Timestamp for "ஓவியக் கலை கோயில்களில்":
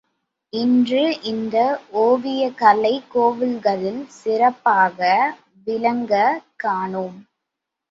1.97-4.05